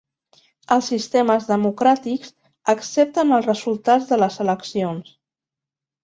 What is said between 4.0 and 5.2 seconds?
de les eleccions.